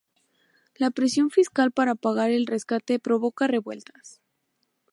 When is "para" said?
1.71-1.93